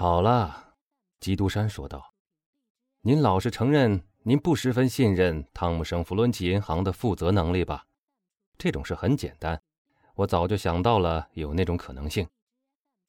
[0.00, 0.74] 好了，
[1.18, 2.14] 基督山说道
[3.02, 7.84] ：“您老实承认，您不十分信任汤姆省弗伦奇银行的负责能力吧？
[8.56, 9.60] 这种事很简单，
[10.14, 12.28] 我早就想到了有那种可能性。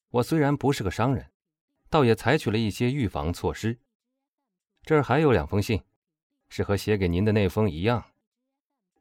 [0.10, 1.30] 我虽然不是个商人，
[1.92, 3.78] 倒也采取了一些预防措施。
[4.82, 5.80] 这儿还有两封信，
[6.50, 8.04] 是和写给您的那封一样。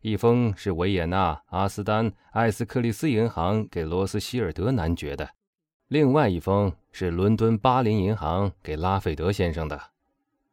[0.03, 5.37] 一封是维也纳阿斯丹艾斯克利斯银行给罗斯希尔德男爵的。”
[5.89, 9.81] 另外一封是伦敦巴林银行给拉斐德先生的。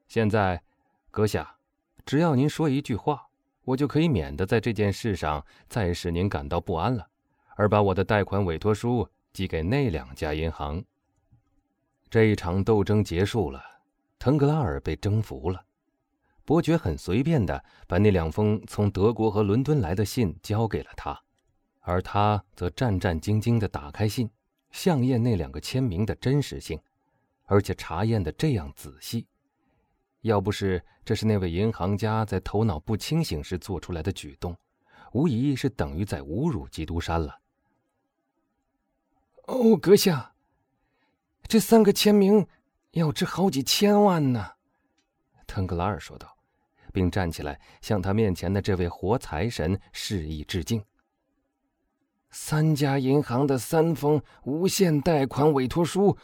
[0.08, 0.64] 现在，
[1.12, 1.58] 阁下，
[2.06, 3.28] 只要您说一句话，
[3.66, 7.06] 我就可以免得在这件事上再使您感到不安了，
[7.58, 10.82] 而把我的贷款委托书寄给那两家银行。
[12.10, 13.62] 这一场斗争结束了，
[14.18, 15.66] 腾格拉尔被征服了。
[16.46, 21.20] 伯爵很随便的把那两封从德国和伦敦来的信交给了他，
[21.82, 24.30] 而他则战战兢兢的打开信。
[24.76, 26.78] 相验那两个签名的真实性，
[27.46, 29.26] 而且查验的这样仔细，
[30.20, 34.54] 要不是这是那位银行家在头脑不清醒时做出来的举动，
[35.14, 37.40] 无疑是等于在侮辱基督山了。
[39.46, 40.34] 哦，阁下，
[41.48, 42.46] 这三个签名
[42.92, 44.56] 要值好几千万呢，
[45.48, 46.36] 腾格拉尔说道，
[46.92, 50.84] 并站起来向他面前的这位活财神示意致敬。
[52.38, 56.18] 三家银行的三封无限贷款委托书，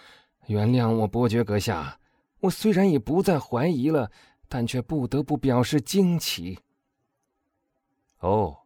[0.48, 1.98] 原谅我，伯爵阁下，
[2.42, 4.12] 我虽然已不再怀疑了，
[4.50, 6.60] 但却不得不表示惊奇。
[8.20, 8.58] 哦，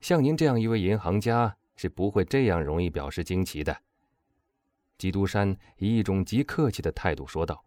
[0.00, 3.74] 像您这样一位银行家是不会这样容易表示惊奇的。
[4.98, 7.64] 基督山以一种极客气的态度说道：“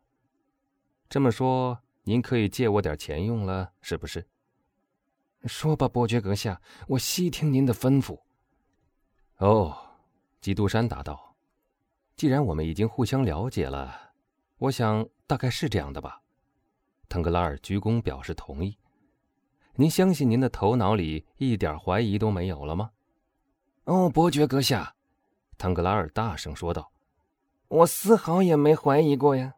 [1.07, 4.27] 这么说，您可以借我点钱用了，是不是？”
[5.47, 8.19] 说吧，伯爵阁下，我悉听您的吩咐。
[9.37, 9.77] 哦，
[10.41, 11.35] 基督山答道
[12.17, 14.13] ：“既然我们已经互相了解了，
[14.57, 16.21] 我想大概是这样的吧。”
[17.07, 18.77] 腾格拉尔鞠躬表示同意。
[19.75, 22.91] 您相信您的头脑里一点怀疑都没有了吗？
[23.83, 24.95] 哦，伯爵阁下，
[25.57, 26.91] 腾格拉尔大声说道
[27.69, 29.53] ：“我丝毫也没怀疑过呀。”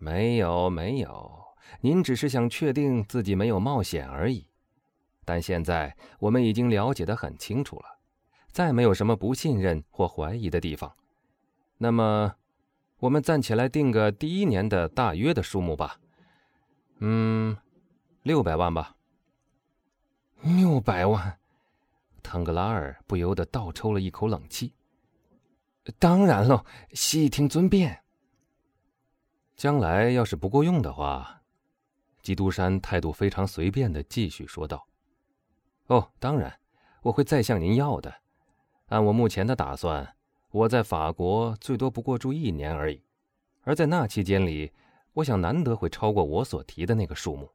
[0.00, 1.44] 没有，没有，
[1.82, 4.48] 您只是想确定自己没有冒险而已。
[5.26, 7.93] 但现在我们已经了解的很清楚了。
[8.54, 10.94] 再没有什么不信任或怀疑的地方，
[11.76, 12.36] 那么，
[12.98, 15.98] 我们暂且来定个第一年的大约的数目吧。
[17.00, 17.56] 嗯，
[18.22, 18.94] 六百万吧。
[20.42, 21.36] 六百万，
[22.22, 24.72] 腾格拉尔不由得倒抽了一口冷气。
[25.98, 28.04] 当然喽，悉听尊便。
[29.56, 31.42] 将来要是不够用的话，
[32.22, 34.86] 基督山态度非常随便的继续说道
[35.88, 36.60] ：“哦，当然，
[37.02, 38.14] 我会再向您要的。”
[38.86, 40.14] 按我目前的打算，
[40.50, 43.02] 我在法国最多不过住一年而已，
[43.62, 44.72] 而在那期间里，
[45.14, 47.50] 我想难得会超过我所提的那个数目。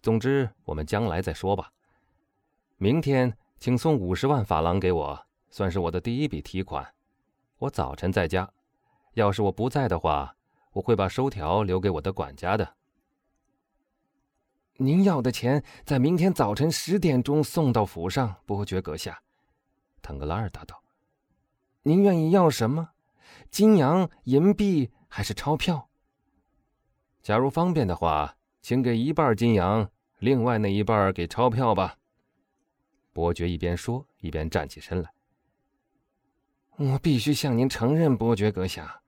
[0.00, 1.72] 总之，我们将来再说吧。
[2.76, 6.94] 明天，请送五十万法郎给我，算是我的第一笔提款。
[7.58, 8.48] 我早晨在家，
[9.14, 10.36] 要是我不在的话，
[10.72, 12.74] 我会把收条留给我的管家的。
[14.76, 19.23] 您要的钱在明天早晨十点钟送到府上，伯爵阁下。
[20.04, 20.82] 腾格拉尔答道
[21.82, 22.90] ：“您愿意要什么？
[23.50, 25.88] 金洋、银币还是钞票？
[27.22, 31.96] 假如方便的话，请给一半金洋，另外那一半给钞票吧。”
[33.14, 35.10] 伯爵一边说，一边站起身来。
[36.76, 39.00] “我必须向您承认，伯爵阁下。”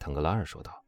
[0.00, 0.82] 腾格拉尔说道，“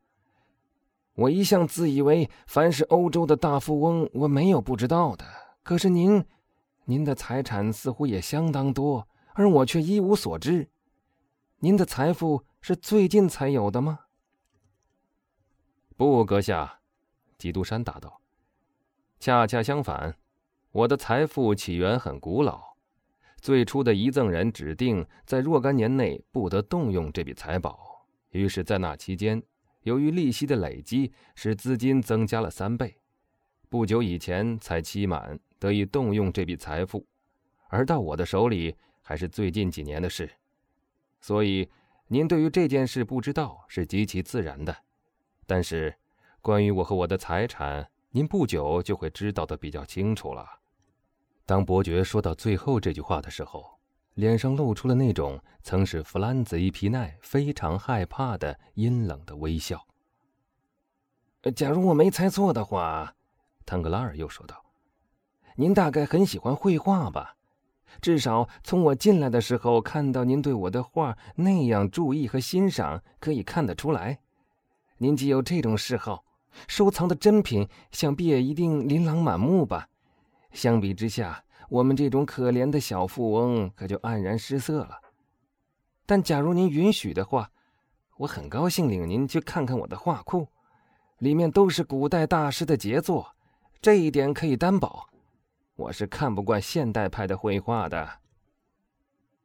[1.15, 5.25] 我一向自以为凡是欧洲的大富翁，我没有不知道的。
[5.63, 6.27] 可是您，
[6.85, 10.71] 您的财产似乎也相当多。”而我却一无所知，
[11.59, 14.01] 您的财富是最近才有的吗？
[15.95, 16.81] 不，阁下，
[17.37, 18.23] 基督山答道
[19.21, 20.17] ：“恰恰相反，
[20.73, 22.77] 我的财富起源很古老。
[23.43, 29.43] 最初的遗赠人指定在若干年内不得动用这笔财宝，于是，在那期间，
[29.83, 32.97] 由于利息的累积，使资金增加了三倍。
[33.69, 37.07] 不久以前才期满，得以动用这笔财富，
[37.69, 38.75] 而到我的手里。”
[39.09, 40.29] 还是最近几年的事，
[41.21, 41.71] 所以
[42.09, 44.77] 您对于这件事不知道是极其自然的。
[45.47, 45.97] 但是，
[46.41, 50.45] 关于我和我的财产，您不久就会知道的比较清楚了。
[51.45, 53.79] 当伯爵说到最后这句话的时候，
[54.15, 59.87] 脸上露出了那种曾使弗兰兹·伊皮奈非常害怕的阴冷的微笑。
[61.55, 63.15] 假如我没猜错的话，
[63.65, 64.65] 腾格拉尔又说道
[65.55, 67.35] ：“您大概很喜欢绘画吧？”
[68.01, 74.19] 至少从我进来的时候看到您对我的画那样注意和欣赏，可以看得出来。
[74.99, 76.25] 您既有这种嗜好，
[76.69, 79.89] 收藏的珍品想必也一定琳琅满目吧？
[80.53, 84.99] 相比之下，我们这种可怜的小富翁可就黯然失色了。
[86.07, 87.51] 但假如您允许的话，
[88.17, 90.49] 我很高兴领您去看看我的画库，
[91.19, 93.35] 里面都是古代大师的杰作，
[93.83, 95.09] 这一点可以担保。
[95.77, 98.09] 我是看不惯现代派的绘画的。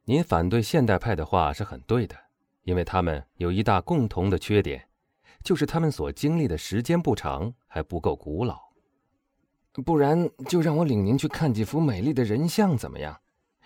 [0.04, 2.16] 您反对现代派的画是很对的，
[2.64, 4.88] 因为他们有一大共同的缺点，
[5.44, 8.58] 就是他们所经历的时间不长，还不够古老。
[9.84, 13.20] 不然就让我领您去看几幅美丽的人像，怎么样？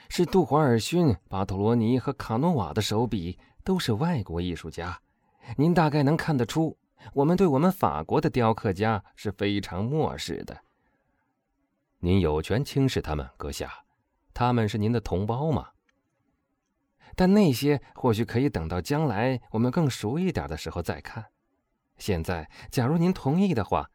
[0.09, 5.01] 是杜华尔逊、巴托罗尼和卡诺瓦的手笔，都是外国艺术家。
[5.57, 6.77] 您大概能看得出，
[7.13, 10.57] 我们对我们法国的雕刻家是非常漠视的。
[12.01, 13.85] 您有权轻视他们，阁下，
[14.35, 15.71] 他们是您的同胞嘛。
[17.15, 21.27] 但那些或许可以等到将来我们更熟一点的时候再看。
[21.97, 23.91] 现在，假如您同意的话，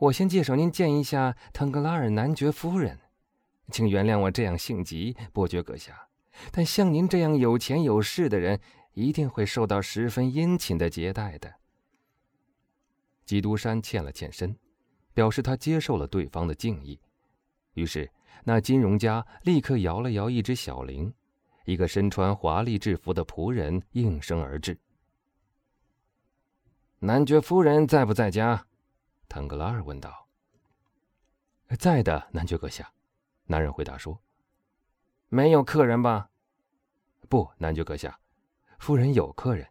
[0.00, 2.98] 我先介绍您见一下腾格拉尔男爵夫人。
[3.70, 6.08] 请原谅我这样性急，伯爵阁下，
[6.50, 8.60] 但像您这样有钱有势的人，
[8.92, 11.54] 一定会受到十分殷勤的接待的。
[13.24, 14.58] 基督山欠了欠身，
[15.14, 17.00] 表示他接受了对方的敬意。
[17.74, 18.10] 于是，
[18.44, 21.12] 那金融家立刻摇了摇一只小铃，
[21.64, 24.78] 一个身穿华丽制服的仆人应声而至。
[27.00, 28.66] 男爵夫人在不在家？
[29.28, 30.26] 腾格拉尔问道。
[31.78, 32.90] 在的，男爵阁下。
[33.46, 34.18] 男人回答说
[35.28, 36.30] ：“没有客人吧
[37.28, 38.18] ？”“不，男爵阁下，
[38.78, 39.66] 夫人有客人。”“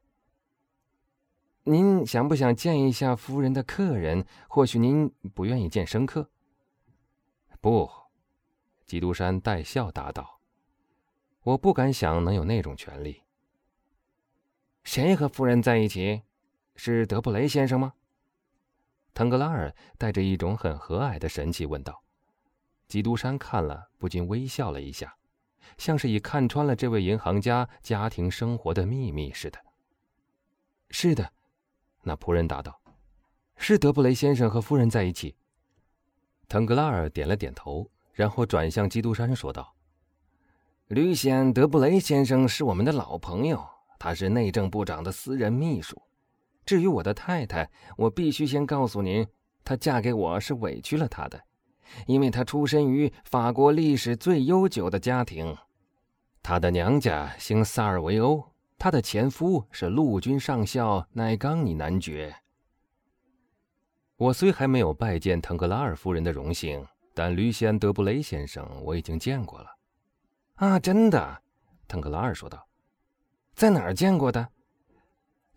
[1.63, 4.25] 您想不想见一下夫人的客人？
[4.49, 6.29] 或许您不愿意见生客。”
[7.63, 7.89] 不，
[8.85, 10.41] 基督山带笑答道
[11.43, 13.23] ：“我不敢想能有那种权利。”
[14.83, 16.23] 谁和夫人在一起？
[16.75, 17.93] 是德布雷先生吗？
[19.13, 22.03] 腾格拉尔带着一种很和蔼的神气问道。
[22.89, 25.15] 基督山看了，不禁微笑了一下，
[25.77, 29.57] 像是已看穿了这位银行家家庭生活的秘密似的。
[30.89, 31.31] 是的，
[32.01, 32.81] 那仆人答道
[33.55, 35.33] ：“是德布雷先生和夫人在一起。”
[36.53, 39.73] 腾格拉尔点了点头，然后转向基督山说道
[40.89, 43.59] ：“吕显·德布雷先生是我们的老朋友，
[43.97, 45.99] 他是内政部长的私人秘书。
[46.63, 47.67] 至于我的太太，
[47.97, 49.25] 我必须先告诉您，
[49.65, 51.41] 她嫁给我是委屈了她的，
[52.05, 55.57] 因为她出身于法国历史最悠久的家庭。
[56.43, 58.43] 她的娘家姓萨尔维欧，
[58.77, 62.31] 她的前夫是陆军上校奈冈尼男爵。”
[64.15, 69.77] 我虽还没有拜见腾格拉尔夫人的荣幸，但吕西安·德布雷先生我已经见过了。
[70.55, 71.41] 啊，真的，
[71.87, 72.67] 腾格拉尔说道。
[73.55, 74.47] 在哪儿见过的？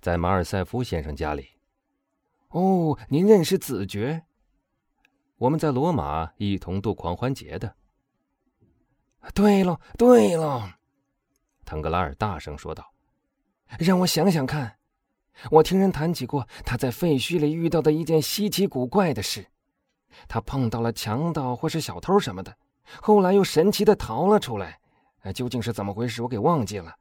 [0.00, 1.48] 在马尔塞夫先生家里。
[2.48, 4.24] 哦，您认识子爵？
[5.36, 7.74] 我们在罗马一同度狂欢节的。
[9.34, 10.78] 对了，对了，
[11.64, 12.92] 腾格拉尔大声说道。
[13.78, 14.75] 让我想想看。
[15.50, 19.46] 我听人谈起过他在废墟里遇到的一件稀奇古怪的事，
[20.28, 22.56] 他碰到了强盗或是小偷什么的，
[23.02, 24.80] 后来又神奇的逃了出来。
[25.34, 26.94] 究竟是怎么回事，我给忘记了。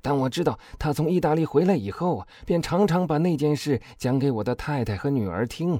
[0.00, 5.78] 但我知道他从意大利回来以后，便常常把那件事讲给我的太太和女儿听。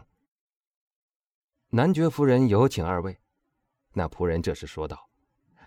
[1.71, 3.19] 男爵夫人有请二位。
[3.95, 5.09] 那仆人这时说道：“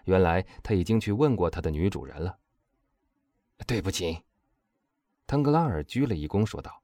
[0.05, 2.37] 原来他已经去问过他的女主人了。”
[3.65, 4.21] 对不起。
[5.31, 6.83] 腾格拉尔鞠了一躬，说道：“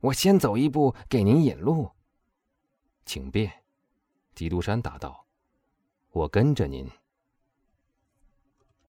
[0.00, 1.90] 我先走一步，给您引路。”
[3.04, 3.52] 请便。”
[4.34, 5.26] 基督山答道
[6.12, 6.90] ：“我跟着您。”